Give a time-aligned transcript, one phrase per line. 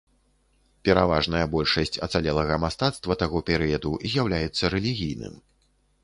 [0.87, 5.37] Пераважная большасць ацалелага мастацтва таго перыяду з'яўляецца рэлігійным.